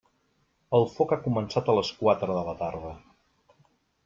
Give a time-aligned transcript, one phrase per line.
[0.77, 2.97] El foc ha començat a les quatre de la tarda.